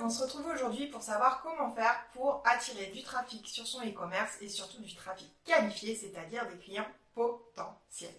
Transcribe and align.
on 0.00 0.10
se 0.10 0.22
retrouve 0.22 0.46
aujourd'hui 0.46 0.86
pour 0.86 1.02
savoir 1.02 1.42
comment 1.42 1.70
faire 1.70 2.06
pour 2.12 2.42
attirer 2.44 2.86
du 2.86 3.02
trafic 3.02 3.46
sur 3.46 3.66
son 3.66 3.80
e-commerce 3.80 4.36
et 4.40 4.48
surtout 4.48 4.82
du 4.82 4.94
trafic 4.94 5.30
qualifié, 5.44 5.94
c'est-à-dire 5.94 6.46
des 6.48 6.58
clients 6.58 6.86
potentiels. 7.14 8.10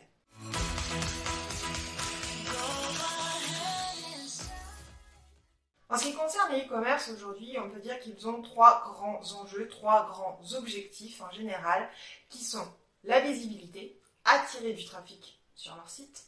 En 5.89 5.97
ce 5.97 6.03
qui 6.03 6.13
concerne 6.13 6.51
les 6.51 6.65
e-commerce 6.65 7.09
aujourd'hui, 7.09 7.57
on 7.59 7.69
peut 7.69 7.79
dire 7.79 7.99
qu'ils 7.99 8.27
ont 8.27 8.41
trois 8.41 8.83
grands 8.83 9.21
enjeux, 9.33 9.67
trois 9.69 10.07
grands 10.07 10.39
objectifs 10.55 11.21
en 11.21 11.31
général, 11.31 11.89
qui 12.29 12.43
sont 12.43 12.67
la 13.03 13.21
visibilité, 13.21 13.97
attirer 14.25 14.73
du 14.73 14.83
trafic 14.83 15.39
sur 15.55 15.75
leur 15.75 15.89
site, 15.89 16.25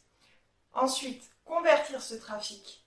ensuite 0.74 1.30
convertir 1.44 2.02
ce 2.02 2.16
trafic 2.16 2.86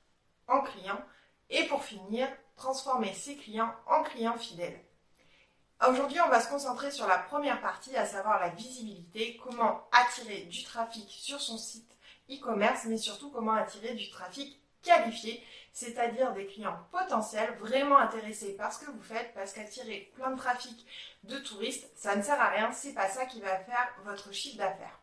en 0.48 0.62
clients 0.62 1.02
et 1.50 1.64
pour 1.64 1.84
finir, 1.84 2.28
transformer 2.56 3.12
ces 3.14 3.36
clients 3.36 3.74
en 3.86 4.02
clients 4.02 4.38
fidèles. 4.38 4.80
Aujourd'hui, 5.88 6.20
on 6.20 6.28
va 6.28 6.40
se 6.40 6.48
concentrer 6.48 6.92
sur 6.92 7.08
la 7.08 7.18
première 7.18 7.60
partie, 7.60 7.96
à 7.96 8.06
savoir 8.06 8.38
la 8.38 8.50
visibilité, 8.50 9.40
comment 9.42 9.88
attirer 9.90 10.42
du 10.42 10.62
trafic 10.62 11.10
sur 11.10 11.40
son 11.40 11.58
site 11.58 11.96
e-commerce, 12.30 12.84
mais 12.84 12.98
surtout 12.98 13.30
comment 13.30 13.52
attirer 13.52 13.94
du 13.94 14.08
trafic 14.08 14.60
qualifié, 14.82 15.44
c'est-à-dire 15.72 16.32
des 16.34 16.46
clients 16.46 16.78
potentiels 16.92 17.56
vraiment 17.58 17.98
intéressés 17.98 18.54
par 18.54 18.72
ce 18.72 18.84
que 18.84 18.90
vous 18.90 19.02
faites, 19.02 19.32
parce 19.34 19.52
qu'attirer 19.52 20.12
plein 20.14 20.30
de 20.30 20.38
trafic 20.38 20.86
de 21.24 21.38
touristes, 21.38 21.90
ça 21.96 22.14
ne 22.14 22.22
sert 22.22 22.40
à 22.40 22.50
rien, 22.50 22.70
c'est 22.72 22.94
pas 22.94 23.08
ça 23.08 23.26
qui 23.26 23.40
va 23.40 23.58
faire 23.58 23.94
votre 24.04 24.32
chiffre 24.32 24.58
d'affaires. 24.58 25.00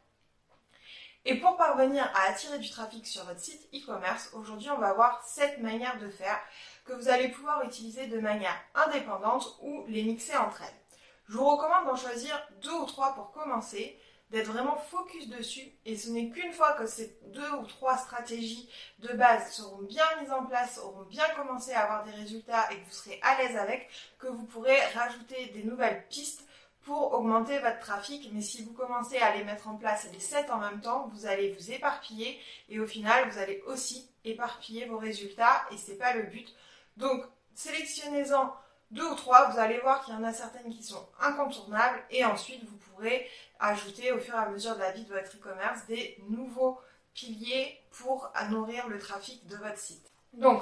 Et 1.25 1.39
pour 1.39 1.57
parvenir 1.57 2.09
à 2.15 2.29
attirer 2.29 2.59
du 2.59 2.69
trafic 2.69 3.05
sur 3.05 3.25
votre 3.25 3.41
site 3.41 3.67
e-commerce, 3.73 4.29
aujourd'hui 4.33 4.69
on 4.69 4.77
va 4.77 4.93
voir 4.93 5.21
sept 5.25 5.59
manières 5.59 5.99
de 5.99 6.09
faire 6.09 6.39
que 6.85 6.93
vous 6.93 7.09
allez 7.09 7.29
pouvoir 7.29 7.63
utiliser 7.63 8.07
de 8.07 8.19
manière 8.19 8.55
indépendante 8.75 9.57
ou 9.61 9.85
les 9.87 10.03
mixer 10.03 10.35
entre 10.37 10.61
elles. 10.61 10.79
Je 11.27 11.37
vous 11.37 11.47
recommande 11.47 11.85
d'en 11.85 11.95
choisir 11.95 12.35
deux 12.61 12.73
ou 12.73 12.85
trois 12.85 13.13
pour 13.13 13.31
commencer, 13.31 13.99
d'être 14.31 14.51
vraiment 14.51 14.77
focus 14.77 15.27
dessus 15.27 15.71
et 15.85 15.97
ce 15.97 16.09
n'est 16.09 16.29
qu'une 16.29 16.53
fois 16.53 16.73
que 16.73 16.85
ces 16.85 17.19
deux 17.27 17.51
ou 17.53 17.65
trois 17.65 17.97
stratégies 17.97 18.69
de 18.99 19.13
base 19.13 19.51
seront 19.53 19.81
bien 19.83 20.05
mises 20.21 20.31
en 20.31 20.45
place, 20.45 20.79
auront 20.83 21.03
bien 21.03 21.27
commencé 21.35 21.71
à 21.73 21.81
avoir 21.83 22.03
des 22.03 22.11
résultats 22.11 22.71
et 22.71 22.77
que 22.77 22.85
vous 22.85 22.91
serez 22.91 23.19
à 23.23 23.41
l'aise 23.41 23.57
avec, 23.57 23.89
que 24.19 24.27
vous 24.27 24.45
pourrez 24.45 24.79
rajouter 24.93 25.47
des 25.47 25.63
nouvelles 25.63 26.05
pistes 26.09 26.45
pour 26.83 27.13
augmenter 27.13 27.59
votre 27.59 27.79
trafic. 27.79 28.29
Mais 28.33 28.41
si 28.41 28.63
vous 28.63 28.73
commencez 28.73 29.17
à 29.17 29.35
les 29.35 29.43
mettre 29.43 29.67
en 29.67 29.75
place 29.75 30.07
les 30.11 30.19
7 30.19 30.49
en 30.51 30.57
même 30.57 30.81
temps, 30.81 31.09
vous 31.13 31.25
allez 31.25 31.51
vous 31.53 31.71
éparpiller 31.71 32.39
et 32.69 32.79
au 32.79 32.87
final, 32.87 33.29
vous 33.29 33.37
allez 33.37 33.61
aussi 33.67 34.09
éparpiller 34.25 34.85
vos 34.85 34.97
résultats 34.97 35.65
et 35.71 35.77
c'est 35.77 35.97
pas 35.97 36.13
le 36.13 36.23
but. 36.23 36.55
Donc, 36.99 37.23
sélectionnez-en 37.55 38.53
deux 38.91 39.05
ou 39.05 39.15
trois, 39.15 39.49
vous 39.49 39.57
allez 39.57 39.79
voir 39.79 40.03
qu'il 40.03 40.13
y 40.13 40.17
en 40.17 40.23
a 40.23 40.33
certaines 40.33 40.69
qui 40.69 40.83
sont 40.83 41.07
incontournables 41.21 42.03
et 42.09 42.25
ensuite 42.25 42.63
vous 42.65 42.75
pourrez 42.75 43.29
ajouter 43.59 44.11
au 44.11 44.19
fur 44.19 44.35
et 44.35 44.37
à 44.37 44.49
mesure 44.49 44.75
de 44.75 44.81
la 44.81 44.91
vie 44.91 45.05
de 45.05 45.13
votre 45.13 45.33
e-commerce 45.37 45.85
des 45.87 46.17
nouveaux 46.27 46.77
piliers 47.13 47.79
pour 47.91 48.29
nourrir 48.49 48.89
le 48.89 48.99
trafic 48.99 49.47
de 49.47 49.55
votre 49.55 49.77
site. 49.77 50.11
Donc, 50.33 50.61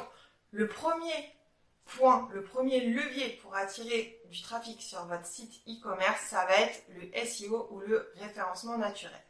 le 0.51 0.67
premier 0.67 1.33
point, 1.85 2.29
le 2.31 2.43
premier 2.43 2.81
levier 2.81 3.39
pour 3.41 3.55
attirer 3.55 4.21
du 4.29 4.39
trafic 4.43 4.79
sur 4.79 5.05
votre 5.05 5.25
site 5.25 5.61
e-commerce, 5.67 6.21
ça 6.27 6.45
va 6.45 6.59
être 6.59 6.83
le 6.89 7.25
SEO 7.25 7.67
ou 7.71 7.79
le 7.79 8.13
référencement 8.17 8.77
naturel. 8.77 9.23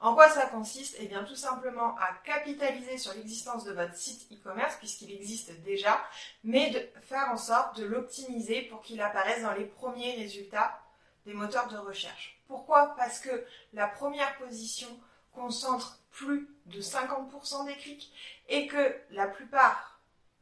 En 0.00 0.14
quoi 0.14 0.28
ça 0.28 0.46
consiste? 0.46 0.96
Eh 0.98 1.06
bien 1.06 1.24
tout 1.24 1.36
simplement 1.36 1.96
à 1.96 2.12
capitaliser 2.24 2.98
sur 2.98 3.14
l'existence 3.14 3.64
de 3.64 3.72
votre 3.72 3.94
site 3.94 4.30
e-commerce 4.32 4.76
puisqu'il 4.76 5.12
existe 5.12 5.52
déjà, 5.62 6.02
mais 6.42 6.70
de 6.70 7.00
faire 7.02 7.28
en 7.30 7.36
sorte 7.36 7.78
de 7.78 7.84
l'optimiser 7.84 8.62
pour 8.62 8.82
qu'il 8.82 9.00
apparaisse 9.00 9.42
dans 9.42 9.54
les 9.54 9.64
premiers 9.64 10.14
résultats 10.16 10.80
des 11.26 11.32
moteurs 11.32 11.68
de 11.68 11.78
recherche. 11.78 12.42
Pourquoi? 12.46 12.94
Parce 12.96 13.20
que 13.20 13.46
la 13.72 13.86
première 13.86 14.36
position 14.36 14.88
concentre 15.32 15.98
plus 16.10 16.48
de 16.66 16.80
50% 16.80 17.66
des 17.66 17.76
clics 17.76 18.12
et 18.48 18.66
que 18.66 18.96
la 19.10 19.26
plupart 19.26 20.00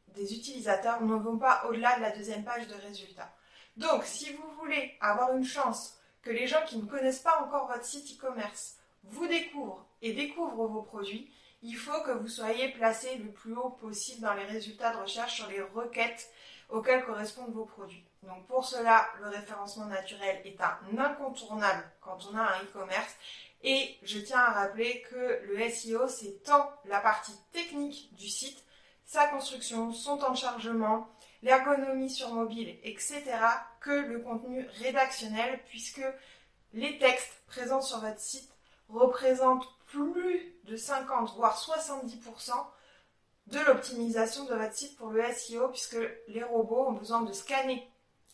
des 0.09 0.35
utilisateurs 0.35 1.01
ne 1.03 1.15
vont 1.15 1.39
pas 1.39 1.65
au-delà 1.69 1.97
de 1.97 2.03
la 2.03 2.11
deuxième 2.11 2.45
page 2.45 2.67
de 2.67 2.75
résultats. 2.75 3.33
Donc, 3.77 4.05
si 4.05 4.33
vous 4.35 4.51
voulez 4.59 4.97
avoir 5.01 5.35
une 5.35 5.45
chance 5.45 5.97
que 6.21 6.31
les 6.31 6.47
gens 6.47 6.63
qui 6.67 6.77
ne 6.77 6.87
connaissent 6.87 7.21
pas 7.21 7.41
encore 7.43 7.69
votre 7.69 7.85
site 7.85 8.19
e-commerce 8.19 8.77
vous 9.05 9.27
découvrent 9.27 9.87
et 10.01 10.13
découvrent 10.13 10.67
vos 10.67 10.83
produits, 10.83 11.31
il 11.63 11.77
faut 11.77 12.03
que 12.03 12.11
vous 12.11 12.29
soyez 12.29 12.71
placé 12.71 13.17
le 13.17 13.31
plus 13.31 13.55
haut 13.55 13.71
possible 13.71 14.23
dans 14.23 14.35
les 14.35 14.45
résultats 14.45 14.93
de 14.93 15.03
recherche 15.03 15.37
sur 15.37 15.49
les 15.49 15.61
requêtes 15.61 16.29
auxquelles 16.69 17.05
correspondent 17.05 17.53
vos 17.53 17.67
produits. 17.67 18.05
Donc 18.23 18.47
pour 18.47 18.65
cela, 18.65 19.07
le 19.21 19.29
référencement 19.29 19.87
naturel 19.87 20.41
est 20.45 20.61
un 20.61 20.99
incontournable 20.99 21.85
quand 22.01 22.19
on 22.31 22.37
a 22.37 22.43
un 22.43 22.63
e-commerce. 22.63 23.15
Et 23.63 23.97
je 24.03 24.19
tiens 24.19 24.41
à 24.41 24.53
rappeler 24.53 25.03
que 25.11 25.41
le 25.45 25.71
SEO, 25.71 26.09
c'est 26.09 26.43
tant 26.43 26.73
la 26.85 27.01
partie 27.01 27.37
technique 27.53 28.13
du 28.17 28.29
site 28.29 28.65
sa 29.13 29.27
construction, 29.27 29.93
son 29.93 30.17
temps 30.17 30.33
de 30.33 30.39
chargement, 30.39 31.07
l'ergonomie 31.43 32.09
sur 32.09 32.33
mobile, 32.33 32.79
etc., 32.83 33.23
que 33.81 33.91
le 33.91 34.21
contenu 34.21 34.67
rédactionnel, 34.81 35.61
puisque 35.69 36.03
les 36.73 36.99
textes 36.99 37.43
présents 37.47 37.83
sur 37.83 38.01
votre 38.01 38.21
site 38.21 38.52
représentent 38.89 39.67
plus 39.87 40.55
de 40.65 40.77
50, 40.77 41.35
voire 41.37 41.59
70% 41.59 42.53
de 43.49 43.59
l'optimisation 43.61 44.45
de 44.45 44.55
votre 44.55 44.75
site 44.75 44.97
pour 44.97 45.11
le 45.11 45.23
SEO, 45.33 45.69
puisque 45.69 45.99
les 46.29 46.43
robots 46.43 46.87
ont 46.89 46.93
besoin 46.93 47.23
de 47.23 47.33
scanner 47.33 47.89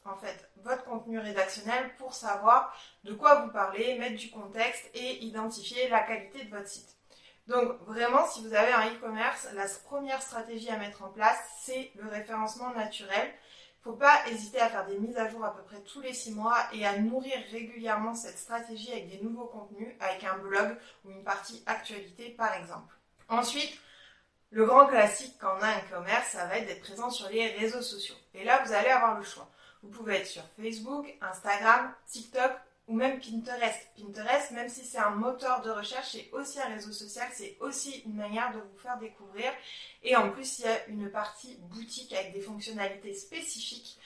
en 0.05 0.17
fait 0.17 0.51
votre 0.57 0.85
contenu 0.85 1.19
rédactionnel 1.19 1.95
pour 1.97 2.15
savoir 2.15 2.75
de 3.05 3.13
quoi 3.15 3.43
vous 3.43 3.51
parlez, 3.51 3.99
mettre 3.99 4.17
du 4.17 4.31
contexte 4.31 4.89
et 4.95 5.25
identifier 5.25 5.89
la 5.89 6.01
qualité 6.01 6.45
de 6.45 6.51
votre 6.51 6.69
site. 6.69 6.97
Donc 7.47 7.81
vraiment, 7.87 8.27
si 8.27 8.43
vous 8.47 8.55
avez 8.55 8.73
un 8.73 8.93
e-commerce, 8.93 9.49
la 9.55 9.67
première 9.85 10.21
stratégie 10.21 10.69
à 10.69 10.77
mettre 10.77 11.03
en 11.03 11.09
place, 11.09 11.39
c'est 11.63 11.91
le 11.95 12.09
référencement 12.09 12.71
naturel. 12.75 13.33
Faut 13.83 13.93
pas 13.93 14.27
hésiter 14.29 14.61
à 14.61 14.69
faire 14.69 14.87
des 14.87 14.99
mises 14.99 15.17
à 15.17 15.29
jour 15.29 15.45
à 15.45 15.55
peu 15.55 15.63
près 15.63 15.81
tous 15.81 16.01
les 16.01 16.13
six 16.13 16.33
mois 16.33 16.59
et 16.73 16.85
à 16.85 16.99
nourrir 16.99 17.39
régulièrement 17.51 18.15
cette 18.15 18.39
stratégie 18.39 18.93
avec 18.93 19.09
des 19.09 19.23
nouveaux 19.25 19.47
contenus, 19.47 19.95
avec 20.01 20.25
un 20.25 20.37
blog 20.39 20.77
ou 21.05 21.11
une 21.11 21.23
partie 21.23 21.63
actualité 21.67 22.31
par 22.31 22.53
exemple. 22.55 22.95
Ensuite, 23.29 23.79
le 24.51 24.65
grand 24.65 24.87
classique 24.87 25.37
quand 25.41 25.55
on 25.59 25.63
a 25.63 25.69
un 25.69 25.79
e-commerce, 25.79 26.29
ça 26.31 26.47
va 26.47 26.59
être 26.59 26.67
d'être 26.67 26.83
présent 26.83 27.11
sur 27.11 27.29
les 27.29 27.49
réseaux 27.49 27.83
sociaux. 27.83 28.17
Et 28.35 28.45
là, 28.45 28.63
vous 28.65 28.73
allez 28.73 28.89
avoir 28.89 29.17
le 29.17 29.25
choix. 29.25 29.49
Vous 29.83 29.91
pouvez 29.91 30.17
être 30.17 30.27
sur 30.27 30.43
Facebook, 30.61 31.07
Instagram, 31.21 31.93
TikTok 32.07 32.53
ou 32.89 32.95
même 32.95 33.21
Pinterest. 33.21 33.89
Pinterest, 33.97 34.51
même 34.53 34.69
si 34.69 34.85
c'est 34.85 34.99
un 34.99 35.11
moteur 35.11 35.61
de 35.61 35.71
recherche, 35.71 36.13
c'est 36.13 36.31
aussi 36.33 36.59
un 36.61 36.69
réseau 36.69 36.91
social, 36.91 37.29
c'est 37.33 37.57
aussi 37.61 38.03
une 38.07 38.17
manière 38.17 38.53
de 38.53 38.61
vous 38.61 38.79
faire 38.79 38.99
découvrir. 38.99 39.53
Et 40.03 40.17
en 40.17 40.31
plus, 40.31 40.59
il 40.59 40.65
y 40.65 40.69
a 40.69 40.87
une 40.87 41.11
partie 41.11 41.57
boutique 41.61 42.13
avec 42.15 42.33
des 42.33 42.41
fonctionnalités 42.41 43.15
spécifiques 43.15 43.99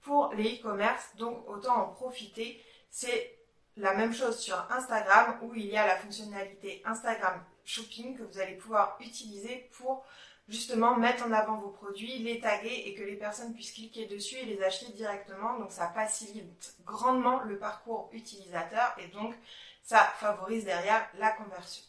pour 0.00 0.32
les 0.34 0.56
e-commerce, 0.56 1.14
donc 1.16 1.46
autant 1.48 1.76
en 1.76 1.88
profiter. 1.88 2.62
C'est 2.90 3.36
la 3.76 3.94
même 3.94 4.14
chose 4.14 4.38
sur 4.38 4.56
Instagram 4.72 5.38
où 5.42 5.54
il 5.54 5.66
y 5.66 5.76
a 5.76 5.86
la 5.86 5.96
fonctionnalité 5.96 6.82
Instagram 6.84 7.44
Shopping 7.64 8.16
que 8.16 8.22
vous 8.22 8.38
allez 8.38 8.56
pouvoir 8.56 8.96
utiliser 9.00 9.70
pour 9.76 10.04
justement 10.50 10.96
mettre 10.96 11.24
en 11.24 11.32
avant 11.32 11.56
vos 11.56 11.70
produits, 11.70 12.18
les 12.18 12.40
taguer 12.40 12.82
et 12.86 12.94
que 12.94 13.04
les 13.04 13.16
personnes 13.16 13.54
puissent 13.54 13.72
cliquer 13.72 14.06
dessus 14.06 14.36
et 14.36 14.44
les 14.44 14.62
acheter 14.62 14.92
directement. 14.92 15.58
Donc 15.58 15.70
ça 15.70 15.88
facilite 15.88 16.74
grandement 16.84 17.40
le 17.44 17.56
parcours 17.56 18.10
utilisateur 18.12 18.94
et 18.98 19.06
donc 19.08 19.34
ça 19.82 20.12
favorise 20.18 20.64
derrière 20.64 21.08
la 21.18 21.30
conversion. 21.30 21.84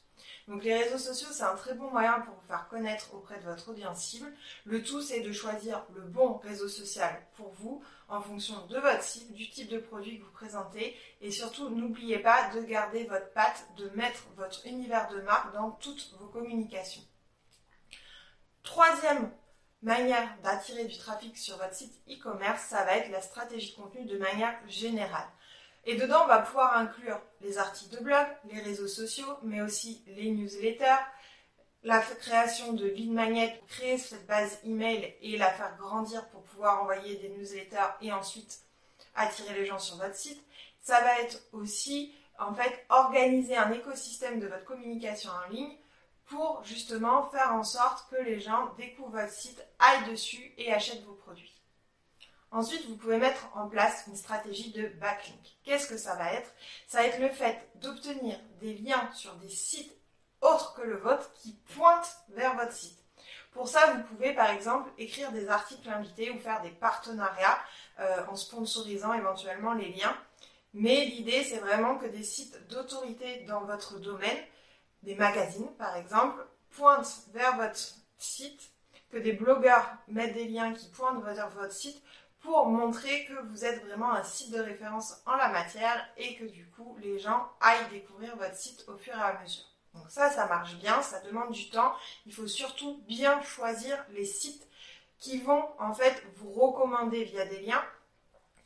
Donc 0.48 0.64
les 0.64 0.76
réseaux 0.76 0.98
sociaux, 0.98 1.30
c'est 1.32 1.44
un 1.44 1.56
très 1.56 1.74
bon 1.74 1.90
moyen 1.90 2.20
pour 2.22 2.36
vous 2.36 2.48
faire 2.48 2.68
connaître 2.68 3.14
auprès 3.14 3.40
de 3.40 3.46
votre 3.46 3.70
audience 3.70 4.04
cible. 4.04 4.32
Le 4.66 4.84
tout, 4.84 5.02
c'est 5.02 5.22
de 5.22 5.32
choisir 5.32 5.86
le 5.96 6.02
bon 6.02 6.38
réseau 6.38 6.68
social 6.68 7.26
pour 7.38 7.52
vous 7.54 7.84
en 8.10 8.22
fonction 8.22 8.66
de 8.68 8.78
votre 8.78 9.04
cible, 9.04 9.34
du 9.34 9.50
type 9.50 9.70
de 9.70 9.80
produit 9.80 10.20
que 10.20 10.26
vous 10.26 10.32
présentez. 10.32 10.96
Et 11.22 11.32
surtout, 11.32 11.70
n'oubliez 11.70 12.20
pas 12.20 12.50
de 12.54 12.62
garder 12.62 13.06
votre 13.06 13.32
patte, 13.32 13.66
de 13.78 13.90
mettre 13.96 14.24
votre 14.36 14.66
univers 14.68 15.10
de 15.10 15.22
marque 15.22 15.54
dans 15.54 15.72
toutes 15.72 16.14
vos 16.20 16.28
communications. 16.28 17.04
Troisième 18.64 19.32
manière 19.82 20.38
d'attirer 20.44 20.86
du 20.86 20.98
trafic 20.98 21.38
sur 21.38 21.58
votre 21.58 21.74
site 21.74 21.94
e-commerce, 22.08 22.64
ça 22.66 22.84
va 22.84 22.98
être 22.98 23.10
la 23.10 23.22
stratégie 23.22 23.72
de 23.72 23.82
contenu 23.82 24.06
de 24.06 24.18
manière 24.18 24.56
générale. 24.68 25.28
Et 25.86 25.96
dedans, 25.96 26.24
on 26.24 26.28
va 26.28 26.40
pouvoir 26.40 26.78
inclure 26.78 27.20
les 27.42 27.58
articles 27.58 27.98
de 27.98 28.04
blog, 28.04 28.28
les 28.52 28.62
réseaux 28.62 28.88
sociaux, 28.88 29.38
mais 29.42 29.62
aussi 29.62 30.04
les 30.06 30.30
newsletters, 30.30 31.04
la 31.84 32.00
création 32.00 32.74
de 32.74 32.86
lead 32.86 33.12
magnet, 33.12 33.60
créer 33.68 33.98
cette 33.98 34.28
base 34.28 34.60
email 34.64 35.16
et 35.22 35.38
la 35.38 35.52
faire 35.52 35.76
grandir 35.78 36.28
pour 36.30 36.44
pouvoir 36.44 36.84
envoyer 36.84 37.16
des 37.16 37.30
newsletters 37.30 37.96
et 38.02 38.12
ensuite 38.12 38.60
attirer 39.16 39.56
les 39.56 39.66
gens 39.66 39.80
sur 39.80 39.98
votre 39.98 40.16
site. 40.16 40.42
Ça 40.82 41.02
va 41.02 41.20
être 41.22 41.42
aussi, 41.52 42.14
en 42.38 42.54
fait, 42.54 42.86
organiser 42.90 43.58
un 43.58 43.72
écosystème 43.72 44.40
de 44.40 44.46
votre 44.46 44.66
communication 44.66 45.32
en 45.32 45.50
ligne 45.50 45.76
pour 46.32 46.64
justement 46.64 47.30
faire 47.30 47.54
en 47.54 47.64
sorte 47.64 48.10
que 48.10 48.22
les 48.24 48.40
gens 48.40 48.74
découvrent 48.78 49.20
votre 49.20 49.34
site, 49.34 49.64
aillent 49.80 50.10
dessus 50.10 50.54
et 50.58 50.74
achètent 50.74 51.04
vos 51.04 51.14
produits. 51.14 51.62
Ensuite, 52.52 52.86
vous 52.88 52.96
pouvez 52.96 53.18
mettre 53.18 53.50
en 53.56 53.68
place 53.68 54.06
une 54.08 54.16
stratégie 54.16 54.72
de 54.72 54.88
backlink. 55.00 55.40
Qu'est-ce 55.64 55.88
que 55.88 55.98
ça 55.98 56.16
va 56.16 56.34
être? 56.34 56.52
Ça 56.88 57.00
va 57.00 57.08
être 57.08 57.20
le 57.20 57.30
fait 57.30 57.70
d'obtenir 57.76 58.40
des 58.60 58.74
liens 58.76 59.10
sur 59.14 59.34
des 59.36 59.50
sites 59.50 59.94
autres 60.42 60.74
que 60.74 60.82
le 60.82 60.98
vôtre 60.98 61.32
qui 61.34 61.54
pointent 61.76 62.18
vers 62.30 62.56
votre 62.56 62.74
site. 62.74 62.98
Pour 63.52 63.68
ça, 63.68 63.94
vous 63.94 64.04
pouvez 64.04 64.34
par 64.34 64.50
exemple 64.50 64.90
écrire 64.98 65.32
des 65.32 65.50
articles 65.50 65.90
invités 65.90 66.32
ou 66.32 66.40
faire 66.40 66.62
des 66.62 66.72
partenariats 66.72 67.60
euh, 68.00 68.26
en 68.28 68.36
sponsorisant 68.36 69.14
éventuellement 69.14 69.74
les 69.74 69.92
liens. 69.92 70.16
Mais 70.74 71.06
l'idée, 71.06 71.44
c'est 71.44 71.60
vraiment 71.60 71.98
que 71.98 72.06
des 72.06 72.24
sites 72.24 72.68
d'autorité 72.70 73.44
dans 73.48 73.62
votre 73.62 74.00
domaine, 74.00 74.38
des 75.04 75.16
magazines 75.16 75.72
par 75.78 75.96
exemple, 75.96 76.46
pointent 76.72 77.26
vers 77.34 77.58
votre 77.58 77.80
site, 78.18 78.72
que 79.12 79.18
des 79.18 79.34
blogueurs 79.34 79.90
mettent 80.08 80.34
des 80.34 80.48
liens 80.48 80.74
qui 80.74 80.88
pointent 80.90 81.24
vers 81.24 81.50
votre 81.50 81.74
site 81.74 82.02
pour 82.40 82.66
montrer 82.68 83.26
que 83.26 83.34
vous 83.50 83.66
êtes 83.66 83.84
vraiment 83.86 84.12
un 84.14 84.24
site 84.24 84.52
de 84.52 84.60
référence 84.60 85.22
en 85.26 85.36
la 85.36 85.50
matière 85.50 86.08
et 86.18 86.36
que 86.38 86.46
du 86.46 86.66
coup 86.70 86.98
les 87.02 87.20
gens 87.20 87.50
aillent 87.60 87.90
découvrir 87.92 88.36
votre 88.38 88.56
site 88.56 88.86
au 88.88 88.98
fur 88.98 89.14
et 89.14 89.22
à 89.22 89.40
mesure. 89.42 89.64
Donc 89.94 90.06
ça, 90.10 90.30
ça 90.30 90.48
marche 90.48 90.76
bien, 90.76 91.02
ça 91.02 91.20
demande 91.20 91.52
du 91.52 91.70
temps. 91.70 91.94
Il 92.26 92.34
faut 92.34 92.48
surtout 92.48 93.02
bien 93.08 93.42
choisir 93.44 94.04
les 94.12 94.26
sites 94.26 94.68
qui 95.20 95.40
vont 95.40 95.66
en 95.78 95.94
fait 95.94 96.24
vous 96.38 96.52
recommander 96.52 97.26
via 97.26 97.46
des 97.46 97.60
liens, 97.62 97.84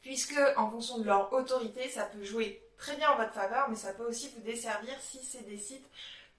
puisque 0.01 0.39
en 0.55 0.69
fonction 0.69 0.99
de 0.99 1.03
leur 1.03 1.33
autorité, 1.33 1.89
ça 1.89 2.05
peut 2.05 2.23
jouer 2.23 2.61
très 2.77 2.95
bien 2.95 3.09
en 3.09 3.17
votre 3.17 3.33
faveur, 3.33 3.67
mais 3.69 3.75
ça 3.75 3.93
peut 3.93 4.05
aussi 4.05 4.31
vous 4.35 4.41
desservir 4.41 4.93
si 5.01 5.23
c'est 5.23 5.45
des 5.45 5.57
sites 5.57 5.85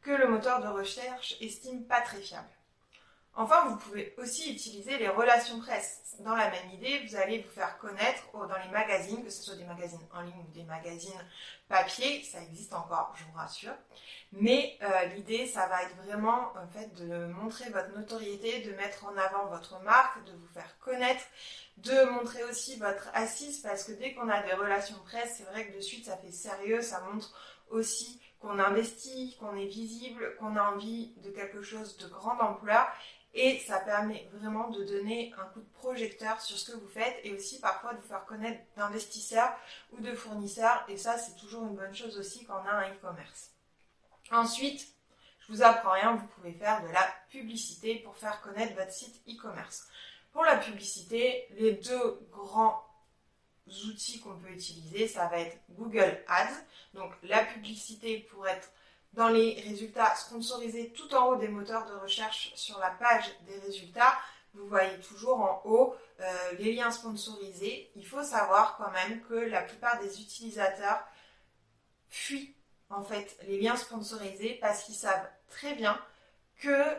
que 0.06 0.12
le 0.12 0.29
moteur 0.29 0.61
de 0.61 0.69
recherche 0.69 1.35
estime 1.41 1.85
pas 1.85 2.00
très 2.00 2.20
fiables. 2.20 2.47
Enfin, 3.38 3.67
vous 3.67 3.76
pouvez 3.76 4.14
aussi 4.17 4.53
utiliser 4.53 4.97
les 4.97 5.08
relations 5.08 5.58
presse. 5.58 6.17
Dans 6.20 6.37
la 6.37 6.49
même 6.49 6.70
idée, 6.70 7.05
vous 7.06 7.17
allez 7.17 7.41
vous 7.41 7.50
faire 7.50 7.76
connaître 7.79 8.23
dans 8.32 8.47
les 8.47 8.70
magazines, 8.70 9.23
que 9.23 9.29
ce 9.29 9.43
soit 9.43 9.56
des 9.56 9.64
magazines 9.64 10.06
en 10.14 10.23
ligne 10.23 10.44
ou 10.49 10.53
des 10.55 10.62
magazines 10.62 11.12
papier, 11.69 12.23
ça 12.23 12.41
existe 12.41 12.73
encore, 12.73 13.12
je 13.17 13.25
vous 13.25 13.37
rassure. 13.37 13.75
Mais 14.32 14.79
euh, 14.81 15.05
l'idée, 15.06 15.47
ça 15.47 15.67
va 15.67 15.82
être 15.82 15.97
vraiment 15.97 16.53
en 16.56 16.67
fait 16.69 16.94
de 16.94 17.26
montrer 17.26 17.69
votre 17.70 17.93
notoriété, 17.94 18.62
de 18.62 18.73
mettre 18.73 19.05
en 19.05 19.17
avant 19.19 19.47
votre 19.49 19.81
marque, 19.82 20.25
de 20.25 20.32
vous 20.32 20.49
faire 20.55 20.79
connaître, 20.79 21.25
de 21.79 22.05
montrer 22.05 22.44
aussi 22.44 22.79
votre 22.79 23.11
assise, 23.12 23.58
parce 23.58 23.85
que 23.85 23.93
dès 23.93 24.14
qu'on 24.14 24.31
a 24.31 24.43
des 24.44 24.55
relations 24.55 24.99
presse, 25.05 25.35
c'est 25.37 25.50
vrai 25.50 25.67
que 25.67 25.76
de 25.76 25.82
suite 25.82 26.06
ça 26.06 26.17
fait 26.17 26.32
sérieux, 26.32 26.81
ça 26.81 27.00
montre 27.00 27.35
aussi 27.69 28.20
qu'on 28.46 28.60
investit, 28.60 29.37
qu'on 29.40 29.56
est 29.56 29.66
visible, 29.66 30.37
qu'on 30.38 30.56
a 30.56 30.62
envie 30.62 31.12
de 31.25 31.31
quelque 31.31 31.62
chose 31.62 31.96
de 31.96 32.06
grande 32.06 32.40
ampleur 32.40 32.87
et 33.34 33.58
ça 33.58 33.81
permet 33.81 34.28
vraiment 34.32 34.70
de 34.70 34.84
donner 34.84 35.34
un 35.37 35.46
coup 35.46 35.60
de 35.60 35.72
projecteur 35.75 36.40
sur 36.40 36.56
ce 36.56 36.70
que 36.70 36.76
vous 36.76 36.88
faites 36.88 37.19
et 37.25 37.34
aussi 37.34 37.60
parfois 37.60 37.94
de 37.94 38.00
faire 38.02 38.25
connaître 38.25 38.62
d'investisseurs 38.76 39.52
ou 39.93 40.00
de 40.00 40.14
fournisseurs. 40.14 40.84
Et 40.88 40.96
ça, 40.96 41.19
c'est 41.19 41.37
toujours 41.37 41.64
une 41.64 41.75
bonne 41.75 41.94
chose 41.94 42.16
aussi 42.19 42.44
quand 42.44 42.62
on 42.64 42.69
a 42.69 42.72
un 42.72 42.93
e-commerce. 42.93 43.50
Ensuite, 44.31 44.87
je 45.40 45.52
vous 45.52 45.62
apprends 45.62 45.93
rien, 45.93 46.14
vous 46.14 46.26
pouvez 46.28 46.52
faire 46.52 46.82
de 46.82 46.93
la 46.93 47.06
publicité 47.31 47.96
pour 47.96 48.16
faire 48.16 48.40
connaître 48.43 48.76
votre 48.76 48.93
site 48.93 49.20
e-commerce. 49.28 49.88
Pour 50.32 50.44
la 50.44 50.56
publicité, 50.56 51.48
les 51.58 51.72
deux 51.72 52.20
grands 52.31 52.86
outils 53.87 54.21
qu'on 54.21 54.37
peut 54.39 54.51
utiliser, 54.51 55.09
ça 55.09 55.27
va 55.27 55.41
être 55.41 55.57
Google 55.71 56.23
Ads, 56.29 56.65
donc 56.95 57.13
la 57.23 57.45
publicité 57.45 58.19
pour 58.31 58.47
être 58.47 58.71
dans 59.13 59.29
les 59.29 59.61
résultats 59.61 60.15
sponsorisés 60.15 60.93
tout 60.93 61.15
en 61.15 61.29
haut 61.29 61.37
des 61.37 61.49
moteurs 61.49 61.87
de 61.87 61.95
recherche 61.95 62.53
sur 62.55 62.79
la 62.79 62.91
page 62.91 63.25
des 63.47 63.59
résultats, 63.59 64.15
vous 64.55 64.69
voyez 64.69 64.99
toujours 65.01 65.41
en 65.41 65.63
haut 65.65 65.95
euh, 66.21 66.53
les 66.59 66.73
liens 66.73 66.91
sponsorisés. 66.91 67.91
Il 67.95 68.07
faut 68.07 68.23
savoir 68.23 68.77
quand 68.77 68.91
même 68.91 69.21
que 69.23 69.35
la 69.35 69.63
plupart 69.63 69.99
des 70.01 70.21
utilisateurs 70.21 71.05
fuient 72.09 72.55
en 72.89 73.03
fait 73.03 73.37
les 73.47 73.61
liens 73.61 73.77
sponsorisés 73.77 74.59
parce 74.61 74.85
qu'ils 74.85 74.95
savent 74.95 75.29
très 75.51 75.75
bien 75.75 76.01
que 76.59 76.97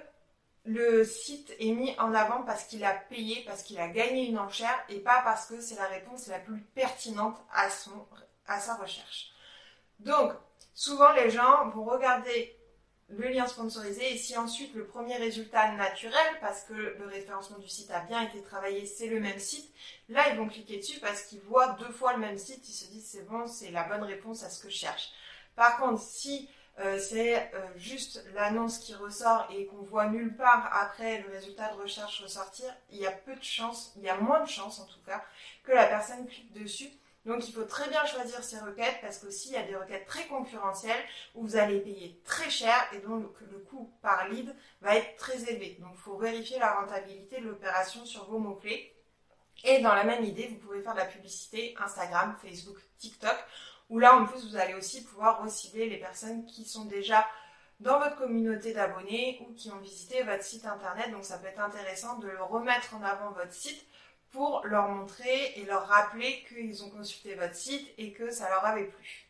le 0.68 1.06
site 1.06 1.54
est 1.60 1.72
mis 1.72 1.98
en 1.98 2.14
avant 2.14 2.44
parce 2.44 2.66
qu'il 2.66 2.84
a 2.84 2.94
payé, 2.94 3.42
parce 3.48 3.64
qu'il 3.64 3.80
a 3.80 3.88
gagné 3.88 4.28
une 4.28 4.38
enchère 4.38 4.78
et 4.90 5.00
pas 5.00 5.22
parce 5.24 5.46
que 5.46 5.62
c'est 5.62 5.76
la 5.76 5.88
réponse 5.88 6.28
la 6.28 6.40
plus 6.40 6.60
pertinente 6.76 7.38
à, 7.54 7.70
sa 7.70 8.76
recherche. 8.76 9.32
Donc, 10.00 10.34
souvent 10.74 11.14
les 11.14 11.30
gens 11.30 11.70
vont 11.70 11.86
regarder 11.86 12.54
le 13.08 13.30
lien 13.30 13.48
sponsorisé 13.48 14.14
et 14.14 14.18
si 14.18 14.38
ensuite 14.38 14.76
le 14.76 14.86
premier 14.86 15.16
résultat 15.16 15.72
naturel, 15.72 16.28
parce 16.42 16.66
que 16.66 16.74
le 16.74 17.08
référencement 17.08 17.60
du 17.60 17.70
site 17.70 17.90
a 17.92 18.02
bien 18.02 18.22
été 18.24 18.42
travaillé, 18.42 18.86
c'est 18.86 19.08
le 19.08 19.22
même 19.22 19.40
site, 19.40 19.74
là 20.10 20.30
ils 20.30 20.38
vont 20.38 20.50
cliquer 20.50 20.78
dessus 20.78 21.00
parce 21.00 21.24
qu'ils 21.24 21.40
voient 21.40 21.78
deux 21.80 21.94
fois 21.94 22.12
le 22.12 22.20
même 22.20 22.38
site, 22.38 22.68
ils 22.68 22.74
se 22.74 22.92
disent 22.92 23.08
c'est 23.10 23.26
bon, 23.26 23.48
c'est 23.48 23.72
la 23.72 23.84
bonne 23.84 24.04
réponse 24.04 24.44
à 24.44 24.50
ce 24.50 24.62
que 24.62 24.70
je 24.70 24.76
cherche. 24.76 25.12
Par 25.56 25.78
contre, 25.78 26.02
si 26.02 26.50
euh, 26.80 27.00
c'est 27.00 27.52
euh, 27.54 27.68
juste 27.78 28.24
l'annonce 28.34 28.80
qui 28.80 28.94
ressort 28.94 29.48
et 29.52 29.66
qu'on 29.66 29.82
voit 29.84 30.08
nulle 30.08 30.36
part 30.36 30.70
après 30.74 31.22
le 31.22 31.30
résultat 31.32 31.74
de 31.74 31.82
recherche 31.82 32.22
ressortir, 32.22 32.74
il 32.92 33.00
y 33.00 33.08
a 33.08 33.12
peu 33.12 33.36
de 33.36 33.44
chances, 33.44 33.94
il 33.98 34.04
y 34.04 34.10
a 34.10 34.18
moins 34.18 34.42
de 34.44 34.50
chances 34.50 34.80
en 34.80 34.86
tout 34.86 35.02
cas, 35.06 35.24
que 35.64 35.72
la 35.72 35.88
personne 35.88 36.28
clique 36.28 36.54
dessus 36.54 36.92
donc 37.28 37.46
il 37.46 37.54
faut 37.54 37.66
très 37.66 37.90
bien 37.90 38.06
choisir 38.06 38.42
ces 38.42 38.58
requêtes 38.58 39.00
parce 39.02 39.20
qu'aussi 39.20 39.50
il 39.50 39.56
y 39.56 39.58
a 39.58 39.64
des 39.64 39.76
requêtes 39.76 40.06
très 40.06 40.26
concurrentielles 40.28 41.04
où 41.36 41.46
vous 41.46 41.58
allez 41.58 41.82
payer 41.82 42.22
très 42.24 42.50
cher 42.50 42.74
et 42.94 43.00
donc 43.00 43.26
le 43.42 43.60
coût 43.60 43.92
par 44.02 44.30
lead 44.30 44.56
va 44.82 44.96
être 44.96 45.18
très 45.18 45.44
élevé. 45.52 45.78
Donc 45.82 45.92
il 45.96 46.00
faut 46.00 46.18
vérifier 46.18 46.58
la 46.58 46.80
rentabilité 46.80 47.42
de 47.42 47.48
l'opération 47.48 48.06
sur 48.06 48.30
vos 48.30 48.40
mots-clés. 48.40 48.94
Et 49.66 49.82
dans 49.82 49.94
la 49.94 50.06
même 50.06 50.24
idée, 50.24 50.48
vous 50.48 50.56
pouvez 50.56 50.82
faire 50.82 50.94
de 50.94 51.00
la 51.00 51.06
publicité 51.06 51.76
Instagram, 51.80 52.38
Facebook, 52.42 52.78
TikTok, 52.98 53.36
où 53.90 54.00
là 54.00 54.16
en 54.16 54.26
plus 54.26 54.50
vous 54.50 54.58
allez 54.58 54.74
aussi 54.74 55.04
pouvoir 55.04 55.42
recibler 55.42 55.90
les 55.90 55.98
personnes 55.98 56.46
qui 56.46 56.66
sont 56.66 56.86
déjà 56.86 57.26
dans 57.80 58.00
votre 58.00 58.18
communauté 58.18 58.74
d'abonnés 58.74 59.40
ou 59.42 59.54
qui 59.54 59.72
ont 59.72 59.78
visité 59.78 60.24
votre 60.24 60.44
site 60.44 60.66
internet. 60.66 61.12
Donc 61.12 61.24
ça 61.24 61.38
peut 61.38 61.48
être 61.48 61.60
intéressant 61.60 62.18
de 62.18 62.30
remettre 62.50 62.96
en 62.96 63.04
avant 63.04 63.32
votre 63.32 63.54
site 63.54 63.86
pour 64.32 64.66
leur 64.66 64.90
montrer 64.90 65.54
et 65.56 65.66
leur 65.66 65.88
rappeler 65.88 66.44
qu'ils 66.48 66.84
ont 66.84 66.90
consulté 66.90 67.36
votre 67.36 67.56
site 67.56 67.88
et 67.98 68.14
que 68.14 68.32
ça 68.32 68.50
leur 68.50 68.66
avait 68.66 68.86
plu. 68.86 69.28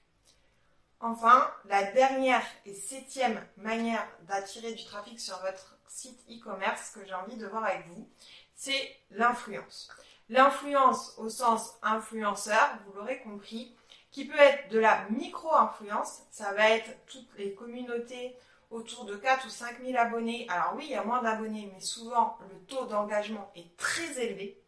Enfin, 1.00 1.52
la 1.66 1.92
dernière 1.92 2.44
et 2.66 2.74
septième 2.74 3.46
manière 3.58 4.06
d'attirer 4.28 4.74
du 4.74 4.84
trafic 4.84 5.20
sur 5.20 5.38
votre 5.42 5.78
site 5.88 6.20
e-commerce 6.30 6.92
que 6.92 7.06
j'ai 7.06 7.14
envie 7.14 7.38
de 7.38 7.46
voir 7.46 7.66
avec 7.66 7.88
vous, 7.88 8.10
c'est 8.56 8.96
l'influence. 9.12 9.90
L'influence 10.30 11.14
au 11.18 11.30
sens 11.30 11.78
influenceur, 11.84 12.80
vous 12.86 12.94
l'aurez 12.94 13.20
compris, 13.22 13.76
qui 14.18 14.26
peut 14.26 14.40
être 14.40 14.70
de 14.70 14.80
la 14.80 15.06
micro-influence, 15.12 16.24
ça 16.32 16.52
va 16.54 16.72
être 16.72 16.90
toutes 17.06 17.30
les 17.38 17.54
communautés 17.54 18.36
autour 18.72 19.06
de 19.06 19.16
4 19.16 19.46
ou 19.46 19.50
5 19.50 19.76
000 19.86 19.96
abonnés. 19.96 20.48
Alors 20.50 20.74
oui, 20.76 20.86
il 20.88 20.92
y 20.94 20.96
a 20.96 21.04
moins 21.04 21.22
d'abonnés, 21.22 21.72
mais 21.72 21.80
souvent 21.80 22.36
le 22.50 22.58
taux 22.66 22.86
d'engagement 22.86 23.52
est 23.56 23.78
très 23.78 24.20
élevé 24.20 24.60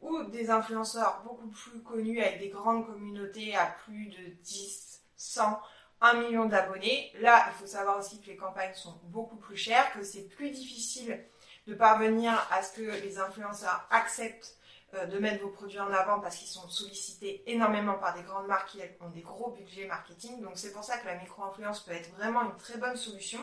ou 0.00 0.24
des 0.24 0.50
influenceurs 0.50 1.22
beaucoup 1.24 1.46
plus 1.46 1.80
connus 1.84 2.20
avec 2.20 2.40
des 2.40 2.48
grandes 2.48 2.84
communautés 2.84 3.54
à 3.54 3.66
plus 3.84 4.06
de 4.06 4.30
10, 4.42 5.00
100, 5.14 5.60
1 6.00 6.14
million 6.14 6.46
d'abonnés. 6.46 7.12
Là, 7.20 7.46
il 7.50 7.60
faut 7.60 7.66
savoir 7.68 8.00
aussi 8.00 8.20
que 8.20 8.26
les 8.26 8.36
campagnes 8.36 8.74
sont 8.74 8.98
beaucoup 9.04 9.36
plus 9.36 9.56
chères, 9.56 9.92
que 9.92 10.02
c'est 10.02 10.22
plus 10.22 10.50
difficile 10.50 11.24
de 11.68 11.74
parvenir 11.76 12.32
à 12.50 12.64
ce 12.64 12.72
que 12.72 13.00
les 13.00 13.20
influenceurs 13.20 13.86
acceptent 13.92 14.56
de 14.92 15.18
mettre 15.18 15.42
vos 15.42 15.50
produits 15.50 15.80
en 15.80 15.90
avant 15.90 16.20
parce 16.20 16.36
qu'ils 16.36 16.48
sont 16.48 16.68
sollicités 16.68 17.42
énormément 17.46 17.94
par 17.94 18.14
des 18.14 18.22
grandes 18.22 18.46
marques 18.46 18.70
qui 18.70 18.80
ont 19.00 19.08
des 19.08 19.22
gros 19.22 19.50
budgets 19.50 19.86
marketing. 19.86 20.42
Donc 20.42 20.52
c'est 20.56 20.72
pour 20.72 20.84
ça 20.84 20.98
que 20.98 21.06
la 21.06 21.14
micro-influence 21.14 21.80
peut 21.80 21.92
être 21.92 22.10
vraiment 22.14 22.42
une 22.42 22.56
très 22.56 22.76
bonne 22.76 22.96
solution. 22.96 23.40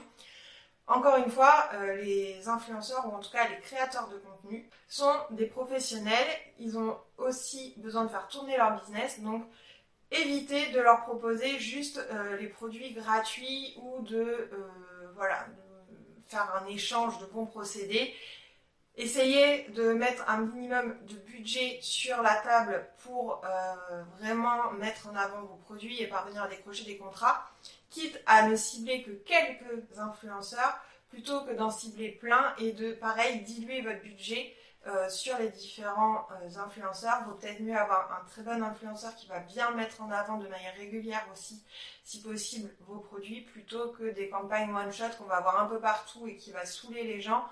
Encore 0.90 1.18
une 1.18 1.30
fois, 1.30 1.70
euh, 1.74 1.98
les 1.98 2.48
influenceurs 2.50 3.06
ou 3.06 3.16
en 3.16 3.20
tout 3.20 3.30
cas 3.32 3.48
les 3.48 3.60
créateurs 3.60 4.10
de 4.10 4.18
contenu 4.18 4.68
sont 4.88 5.14
des 5.30 5.46
professionnels. 5.46 6.28
Ils 6.58 6.80
ont 6.80 6.98
aussi 7.20 7.76
besoin 7.78 8.06
de 8.06 8.10
faire 8.10 8.28
tourner 8.28 8.58
leur 8.58 8.80
business. 8.80 9.20
Donc, 9.20 9.46
évitez 10.10 10.72
de 10.72 10.80
leur 10.80 11.04
proposer 11.04 11.60
juste 11.60 12.00
euh, 12.12 12.38
les 12.38 12.48
produits 12.48 12.92
gratuits 12.94 13.78
ou 13.84 14.02
de, 14.02 14.18
euh, 14.18 14.68
voilà, 15.16 15.46
de 15.50 16.28
faire 16.28 16.52
un 16.60 16.66
échange 16.66 17.20
de 17.20 17.26
bons 17.28 17.46
procédés. 17.46 18.12
Essayez 19.02 19.66
de 19.70 19.94
mettre 19.94 20.26
un 20.28 20.42
minimum 20.42 20.94
de 21.08 21.16
budget 21.16 21.80
sur 21.82 22.22
la 22.22 22.36
table 22.36 22.86
pour 22.98 23.42
vraiment 24.20 24.74
mettre 24.74 25.08
en 25.08 25.16
avant 25.16 25.42
vos 25.44 25.56
produits 25.56 26.02
et 26.02 26.08
parvenir 26.08 26.44
à 26.44 26.50
décrocher 26.50 26.84
des 26.84 26.98
contrats 26.98 27.50
quitte 27.90 28.22
à 28.26 28.50
ne 28.50 28.58
cibler 28.58 29.04
que 29.04 29.12
quelques 29.12 29.98
influenceurs 29.98 30.82
plutôt 31.10 31.46
que 31.46 31.54
d'en 31.54 31.72
cibler 31.72 32.10
plein 32.10 32.54
et 32.58 32.74
de 32.74 32.92
pareil 32.92 33.40
diluer 33.42 33.82
votre 33.82 34.02
budget 34.02 34.54
euh, 34.88 35.10
sur 35.10 35.38
les 35.38 35.50
différents 35.50 36.28
euh, 36.32 36.60
influenceurs. 36.60 37.24
Vaut 37.26 37.36
peut-être 37.36 37.62
mieux 37.62 37.78
avoir 37.78 38.12
un 38.22 38.26
très 38.30 38.44
bon 38.44 38.64
influenceur 38.64 39.16
qui 39.16 39.28
va 39.28 39.40
bien 39.40 39.72
mettre 39.72 40.02
en 40.02 40.12
avant 40.12 40.38
de 40.38 40.48
manière 40.48 40.76
régulière 40.76 41.26
aussi, 41.34 41.64
si 42.04 42.22
possible, 42.22 42.70
vos 42.82 43.00
produits, 43.00 43.42
plutôt 43.42 43.92
que 43.92 44.10
des 44.12 44.30
campagnes 44.30 44.74
one-shot 44.74 45.18
qu'on 45.18 45.26
va 45.26 45.38
avoir 45.38 45.62
un 45.62 45.66
peu 45.66 45.80
partout 45.80 46.28
et 46.28 46.36
qui 46.36 46.52
va 46.52 46.66
saouler 46.66 47.04
les 47.04 47.22
gens 47.22 47.46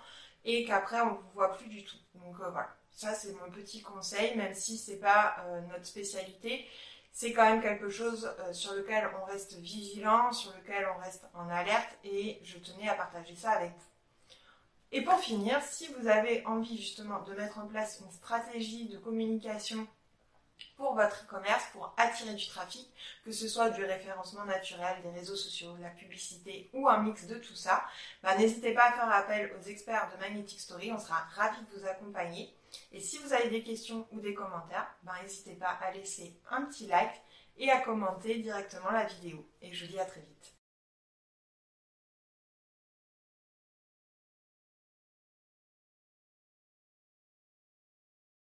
et 0.48 0.64
qu'après 0.64 1.02
on 1.02 1.12
ne 1.12 1.18
vous 1.18 1.32
voit 1.36 1.56
plus 1.56 1.68
du 1.68 1.84
tout. 1.84 1.98
Donc 2.16 2.40
euh, 2.40 2.50
voilà, 2.50 2.76
Ça, 2.92 3.14
c'est 3.14 3.34
mon 3.34 3.52
petit 3.52 3.82
conseil, 3.82 4.36
même 4.36 4.56
si 4.56 4.78
c'est 4.78 4.98
pas 4.98 5.36
euh, 5.42 5.62
notre 5.70 5.86
spécialité. 5.86 6.66
C'est 7.12 7.34
quand 7.34 7.44
même 7.44 7.62
quelque 7.62 7.90
chose 7.90 8.34
euh, 8.40 8.54
sur 8.54 8.74
lequel 8.74 9.10
on 9.22 9.26
reste 9.26 9.56
vigilant, 9.58 10.32
sur 10.32 10.54
lequel 10.54 10.88
on 10.96 11.00
reste 11.00 11.26
en 11.34 11.50
alerte 11.50 11.90
et 12.04 12.40
je 12.44 12.58
tenais 12.60 12.88
à 12.88 12.94
partager 12.94 13.36
ça 13.36 13.52
avec 13.52 13.72
vous. 13.72 13.88
Et 14.94 15.02
pour 15.02 15.20
finir, 15.20 15.62
si 15.64 15.88
vous 15.94 16.08
avez 16.08 16.46
envie 16.46 16.78
justement 16.78 17.22
de 17.24 17.34
mettre 17.34 17.60
en 17.60 17.68
place 17.68 18.00
une 18.00 18.12
stratégie 18.12 18.88
de 18.88 18.98
communication 18.98 19.86
pour 20.78 20.94
votre 20.94 21.24
e-commerce, 21.24 21.66
pour 21.74 21.94
attirer 21.98 22.34
du 22.36 22.48
trafic, 22.48 22.88
que 23.26 23.32
ce 23.32 23.48
soit 23.48 23.72
du 23.72 23.84
référencement 23.84 24.46
naturel, 24.46 25.02
des 25.02 25.10
réseaux 25.10 25.36
sociaux, 25.36 25.76
de 25.76 25.82
la 25.82 25.90
publicité 25.90 26.70
ou 26.74 26.88
un 26.88 27.02
mix 27.04 27.26
de 27.26 27.38
tout 27.40 27.56
ça, 27.56 27.84
bah, 28.24 28.38
n'hésitez 28.38 28.74
pas 28.74 28.90
à 28.90 28.94
faire 28.94 29.12
appel 29.12 29.54
aux 29.60 29.64
experts 29.68 30.10
de 30.14 30.20
Magnetic 30.20 30.60
Story, 30.60 30.92
on 30.92 31.00
sera 31.00 31.18
ravis 31.36 31.62
de 31.62 31.80
vous 31.80 31.88
accompagner. 31.88 32.54
Et 32.92 33.00
si 33.00 33.18
vous 33.18 33.34
avez 33.34 33.50
des 33.50 33.64
questions 33.64 34.08
ou 34.12 34.20
des 34.20 34.34
commentaires, 34.34 34.88
bah, 35.04 35.14
n'hésitez 35.22 35.56
pas 35.56 35.78
à 35.82 35.92
laisser 35.92 36.40
un 36.52 36.64
petit 36.64 36.88
like 36.88 37.22
et 37.58 37.72
à 37.72 37.82
commenter 37.82 38.38
directement 38.40 38.92
la 38.92 39.06
vidéo. 39.06 39.46
Et 39.62 39.74
je 39.74 39.86
vous 39.86 39.92
dis 39.92 40.00
à 40.00 40.06
très 40.06 40.22
vite. 40.22 40.57